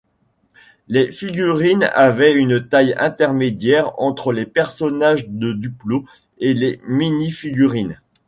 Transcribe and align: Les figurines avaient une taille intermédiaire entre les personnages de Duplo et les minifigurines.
Les 0.87 1.11
figurines 1.11 1.87
avaient 1.93 2.33
une 2.33 2.67
taille 2.67 2.95
intermédiaire 2.97 3.91
entre 4.01 4.31
les 4.33 4.47
personnages 4.47 5.29
de 5.29 5.53
Duplo 5.53 6.05
et 6.39 6.55
les 6.55 6.81
minifigurines. 6.87 8.01